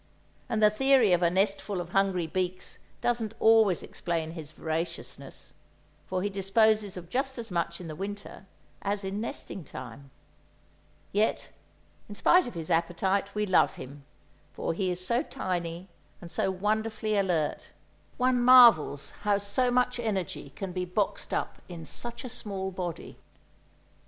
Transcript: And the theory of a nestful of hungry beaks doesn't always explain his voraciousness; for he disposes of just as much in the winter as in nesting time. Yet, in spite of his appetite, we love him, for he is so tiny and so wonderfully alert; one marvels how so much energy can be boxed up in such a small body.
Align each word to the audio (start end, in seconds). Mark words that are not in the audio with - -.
And 0.49 0.63
the 0.63 0.71
theory 0.71 1.13
of 1.13 1.21
a 1.21 1.29
nestful 1.29 1.79
of 1.79 1.89
hungry 1.89 2.25
beaks 2.25 2.79
doesn't 3.01 3.35
always 3.39 3.83
explain 3.83 4.31
his 4.31 4.49
voraciousness; 4.49 5.53
for 6.07 6.23
he 6.23 6.29
disposes 6.31 6.97
of 6.97 7.07
just 7.07 7.37
as 7.37 7.51
much 7.51 7.79
in 7.79 7.87
the 7.87 7.95
winter 7.95 8.47
as 8.81 9.03
in 9.03 9.21
nesting 9.21 9.63
time. 9.63 10.09
Yet, 11.11 11.51
in 12.09 12.15
spite 12.15 12.47
of 12.47 12.55
his 12.55 12.71
appetite, 12.71 13.35
we 13.35 13.45
love 13.45 13.75
him, 13.75 14.03
for 14.53 14.73
he 14.73 14.89
is 14.89 15.05
so 15.05 15.21
tiny 15.21 15.87
and 16.19 16.31
so 16.31 16.49
wonderfully 16.49 17.15
alert; 17.15 17.67
one 18.17 18.41
marvels 18.41 19.11
how 19.21 19.37
so 19.37 19.69
much 19.69 19.99
energy 19.99 20.49
can 20.55 20.71
be 20.71 20.83
boxed 20.83 21.31
up 21.31 21.61
in 21.69 21.85
such 21.85 22.23
a 22.25 22.29
small 22.29 22.71
body. 22.71 23.19